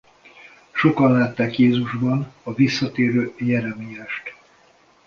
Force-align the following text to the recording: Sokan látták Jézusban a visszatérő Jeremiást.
Sokan 0.73 1.11
látták 1.11 1.57
Jézusban 1.59 2.33
a 2.43 2.53
visszatérő 2.53 3.33
Jeremiást. 3.37 4.35